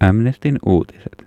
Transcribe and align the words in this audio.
Amnestin 0.00 0.58
uutiset. 0.66 1.26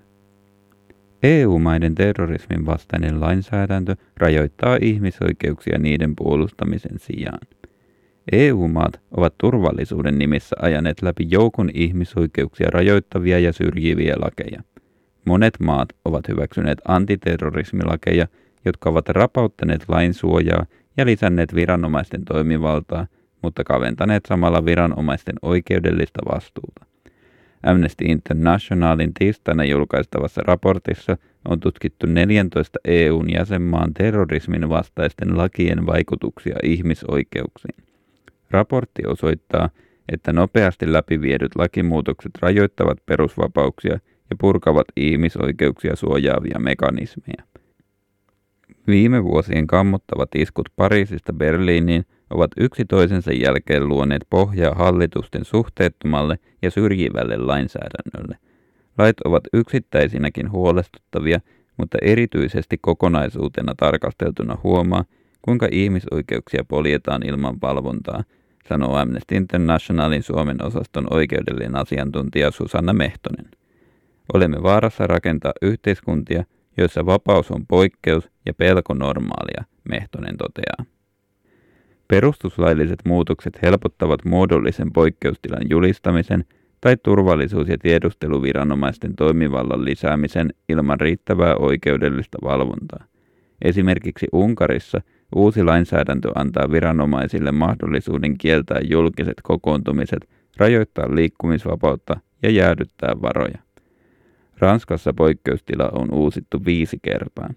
EU-maiden 1.23 1.95
terrorismin 1.95 2.65
vastainen 2.65 3.21
lainsäädäntö 3.21 3.95
rajoittaa 4.17 4.77
ihmisoikeuksia 4.81 5.77
niiden 5.79 6.15
puolustamisen 6.15 6.99
sijaan. 6.99 7.47
EU-maat 8.31 9.01
ovat 9.17 9.33
turvallisuuden 9.37 10.19
nimissä 10.19 10.55
ajaneet 10.59 11.01
läpi 11.01 11.27
joukon 11.29 11.69
ihmisoikeuksia 11.73 12.69
rajoittavia 12.69 13.39
ja 13.39 13.53
syrjiviä 13.53 14.15
lakeja. 14.17 14.63
Monet 15.25 15.59
maat 15.59 15.89
ovat 16.05 16.27
hyväksyneet 16.27 16.81
antiterrorismilakeja, 16.87 18.27
jotka 18.65 18.89
ovat 18.89 19.09
rapauttaneet 19.09 19.85
lain 19.87 20.13
suojaa 20.13 20.65
ja 20.97 21.05
lisänneet 21.05 21.55
viranomaisten 21.55 22.25
toimivaltaa, 22.25 23.07
mutta 23.41 23.63
kaventaneet 23.63 24.25
samalla 24.25 24.65
viranomaisten 24.65 25.35
oikeudellista 25.41 26.19
vastuuta. 26.33 26.92
Amnesty 27.63 28.05
Internationalin 28.05 29.13
tiistaina 29.13 29.63
julkaistavassa 29.63 30.41
raportissa 30.45 31.17
on 31.49 31.59
tutkittu 31.59 32.07
14 32.07 32.79
EUn 32.85 33.29
jäsenmaan 33.33 33.93
terrorismin 33.93 34.69
vastaisten 34.69 35.37
lakien 35.37 35.85
vaikutuksia 35.85 36.55
ihmisoikeuksiin. 36.63 37.83
Raportti 38.51 39.05
osoittaa, 39.07 39.69
että 40.09 40.33
nopeasti 40.33 40.93
läpiviedyt 40.93 41.55
lakimuutokset 41.55 42.31
rajoittavat 42.41 42.97
perusvapauksia 43.05 43.99
ja 44.29 44.35
purkavat 44.39 44.87
ihmisoikeuksia 44.97 45.95
suojaavia 45.95 46.59
mekanismeja. 46.59 47.43
Viime 48.87 49.23
vuosien 49.23 49.67
kammottavat 49.67 50.35
iskut 50.35 50.69
Pariisista 50.75 51.33
Berliiniin 51.33 52.05
ovat 52.33 52.51
yksi 52.57 52.85
toisensa 52.85 53.31
jälkeen 53.31 53.87
luoneet 53.87 54.21
pohjaa 54.29 54.75
hallitusten 54.75 55.45
suhteettomalle 55.45 56.39
ja 56.61 56.71
syrjivälle 56.71 57.37
lainsäädännölle. 57.37 58.37
Lait 58.97 59.21
ovat 59.25 59.43
yksittäisinäkin 59.53 60.51
huolestuttavia, 60.51 61.39
mutta 61.77 61.97
erityisesti 62.01 62.77
kokonaisuutena 62.81 63.73
tarkasteltuna 63.77 64.57
huomaa, 64.63 65.05
kuinka 65.41 65.67
ihmisoikeuksia 65.71 66.63
poljetaan 66.67 67.25
ilman 67.25 67.61
valvontaa, 67.61 68.23
sanoo 68.69 68.95
Amnesty 68.95 69.35
Internationalin 69.35 70.23
Suomen 70.23 70.65
osaston 70.65 71.07
oikeudellinen 71.13 71.75
asiantuntija 71.75 72.51
Susanna 72.51 72.93
Mehtonen. 72.93 73.45
Olemme 74.33 74.63
vaarassa 74.63 75.07
rakentaa 75.07 75.53
yhteiskuntia, 75.61 76.43
joissa 76.77 77.05
vapaus 77.05 77.51
on 77.51 77.67
poikkeus 77.67 78.29
ja 78.45 78.53
pelko 78.53 78.93
normaalia, 78.93 79.63
Mehtonen 79.89 80.37
toteaa. 80.37 80.93
Perustuslailliset 82.13 82.99
muutokset 83.05 83.59
helpottavat 83.61 84.25
muodollisen 84.25 84.93
poikkeustilan 84.93 85.61
julistamisen 85.69 86.45
tai 86.81 86.97
turvallisuus- 87.03 87.67
ja 87.67 87.77
tiedusteluviranomaisten 87.77 89.15
toimivallan 89.15 89.85
lisäämisen 89.85 90.53
ilman 90.69 90.99
riittävää 90.99 91.55
oikeudellista 91.55 92.37
valvontaa. 92.43 93.05
Esimerkiksi 93.61 94.27
Unkarissa 94.33 95.01
uusi 95.35 95.63
lainsäädäntö 95.63 96.31
antaa 96.35 96.71
viranomaisille 96.71 97.51
mahdollisuuden 97.51 98.37
kieltää 98.37 98.79
julkiset 98.83 99.41
kokoontumiset, 99.43 100.29
rajoittaa 100.57 101.15
liikkumisvapautta 101.15 102.19
ja 102.43 102.49
jäädyttää 102.49 103.13
varoja. 103.21 103.57
Ranskassa 104.59 105.13
poikkeustila 105.13 105.89
on 105.89 106.13
uusittu 106.13 106.65
viisi 106.65 106.99
kertaa. 107.01 107.49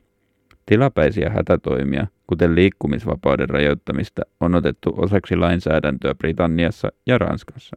Tilapäisiä 0.66 1.30
hätätoimia, 1.30 2.06
kuten 2.26 2.54
liikkumisvapauden 2.54 3.48
rajoittamista, 3.48 4.22
on 4.40 4.54
otettu 4.54 4.94
osaksi 4.96 5.36
lainsäädäntöä 5.36 6.14
Britanniassa 6.14 6.88
ja 7.06 7.18
Ranskassa. 7.18 7.76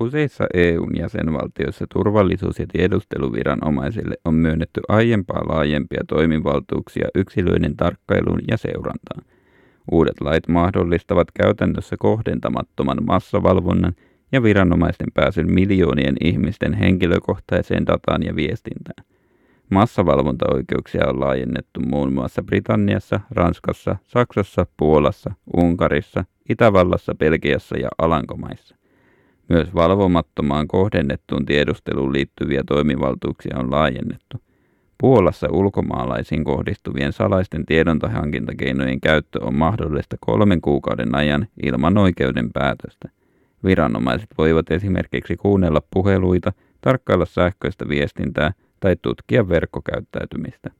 Useissa 0.00 0.46
EUn 0.54 0.96
jäsenvaltioissa 0.96 1.86
turvallisuus- 1.92 2.58
ja 2.58 2.66
tiedusteluviranomaisille 2.72 4.14
on 4.24 4.34
myönnetty 4.34 4.80
aiempaa 4.88 5.48
laajempia 5.48 6.00
toimivaltuuksia 6.08 7.08
yksilöiden 7.14 7.76
tarkkailuun 7.76 8.40
ja 8.48 8.56
seurantaan. 8.56 9.22
Uudet 9.92 10.20
lait 10.20 10.48
mahdollistavat 10.48 11.28
käytännössä 11.42 11.96
kohdentamattoman 11.98 12.98
massavalvonnan 13.06 13.92
ja 14.32 14.42
viranomaisten 14.42 15.08
pääsyn 15.14 15.52
miljoonien 15.52 16.16
ihmisten 16.24 16.74
henkilökohtaiseen 16.74 17.86
dataan 17.86 18.22
ja 18.22 18.36
viestintään. 18.36 19.17
Massavalvontaoikeuksia 19.70 21.08
on 21.08 21.20
laajennettu 21.20 21.80
muun 21.80 22.12
muassa 22.12 22.42
Britanniassa, 22.42 23.20
Ranskassa, 23.30 23.96
Saksassa, 24.06 24.66
Puolassa, 24.76 25.30
Unkarissa, 25.56 26.24
Itävallassa, 26.48 27.14
Belgiassa 27.14 27.76
ja 27.78 27.88
Alankomaissa. 27.98 28.76
Myös 29.48 29.74
valvomattomaan 29.74 30.68
kohdennettuun 30.68 31.46
tiedusteluun 31.46 32.12
liittyviä 32.12 32.62
toimivaltuuksia 32.66 33.58
on 33.58 33.70
laajennettu. 33.70 34.36
Puolassa 34.98 35.48
ulkomaalaisiin 35.50 36.44
kohdistuvien 36.44 37.12
salaisten 37.12 37.66
tiedontahankintakeinojen 37.66 39.00
käyttö 39.00 39.44
on 39.44 39.54
mahdollista 39.54 40.16
kolmen 40.20 40.60
kuukauden 40.60 41.14
ajan 41.14 41.46
ilman 41.62 41.98
oikeuden 41.98 42.52
päätöstä. 42.52 43.08
Viranomaiset 43.64 44.28
voivat 44.38 44.70
esimerkiksi 44.70 45.36
kuunnella 45.36 45.82
puheluita, 45.90 46.52
tarkkailla 46.80 47.26
sähköistä 47.26 47.88
viestintää 47.88 48.52
tai 48.80 48.96
tutkia 49.02 49.48
verkkokäyttäytymistä. 49.48 50.70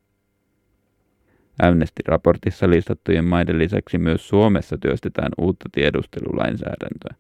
Amnesty-raportissa 1.62 2.70
listattujen 2.70 3.24
maiden 3.24 3.58
lisäksi 3.58 3.98
myös 3.98 4.28
Suomessa 4.28 4.78
työstetään 4.78 5.32
uutta 5.38 5.68
tiedustelulainsäädäntöä. 5.72 7.14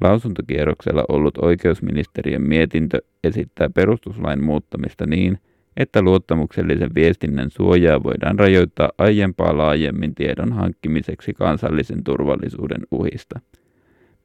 Lausuntokierroksella 0.00 1.04
ollut 1.08 1.38
oikeusministeriön 1.38 2.42
mietintö 2.42 2.98
esittää 3.24 3.70
perustuslain 3.70 4.44
muuttamista 4.44 5.06
niin, 5.06 5.38
että 5.76 6.02
luottamuksellisen 6.02 6.90
viestinnän 6.94 7.50
suojaa 7.50 8.02
voidaan 8.02 8.38
rajoittaa 8.38 8.90
aiempaa 8.98 9.58
laajemmin 9.58 10.14
tiedon 10.14 10.52
hankkimiseksi 10.52 11.32
kansallisen 11.32 12.04
turvallisuuden 12.04 12.80
uhista. 12.90 13.40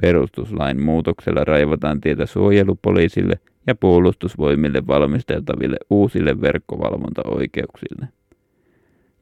Perustuslain 0.02 0.82
muutoksella 0.82 1.44
raivataan 1.44 2.02
tietä 2.02 2.26
suojelupoliisille 2.26 3.40
ja 3.68 3.76
puolustusvoimille 3.76 4.88
valmisteltaville 4.88 5.78
uusille 5.90 6.42
verkkovalvontaoikeuksille. 6.42 8.08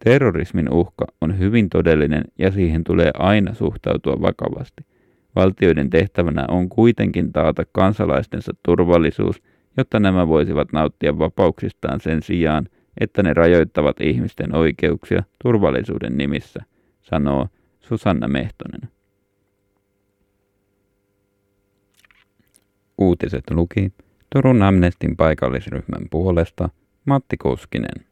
Terrorismin 0.04 0.74
uhka 0.74 1.06
on 1.22 1.40
hyvin 1.40 1.70
todellinen 1.70 2.24
ja 2.40 2.52
siihen 2.52 2.84
tulee 2.84 3.12
aina 3.14 3.54
suhtautua 3.54 4.22
vakavasti. 4.22 4.86
Valtioiden 5.36 5.90
tehtävänä 5.90 6.46
on 6.48 6.70
kuitenkin 6.70 7.32
taata 7.32 7.64
kansalaistensa 7.72 8.54
turvallisuus, 8.66 9.44
jotta 9.78 10.00
nämä 10.00 10.28
voisivat 10.28 10.72
nauttia 10.74 11.20
vapauksistaan 11.20 12.00
sen 12.00 12.22
sijaan, 12.22 12.68
että 13.00 13.24
ne 13.24 13.34
rajoittavat 13.34 14.02
ihmisten 14.02 14.56
oikeuksia 14.56 15.24
turvallisuuden 15.44 16.18
nimissä, 16.18 16.64
sanoo 17.02 17.48
Susanna 17.80 18.28
Mehtonen. 18.28 18.87
Uutiset 22.98 23.44
luki 23.50 23.92
Turun 24.30 24.62
Amnestin 24.62 25.18
paikallisryhmän 25.18 26.08
puolesta 26.12 26.70
Matti 27.06 27.38
Koskinen. 27.38 28.07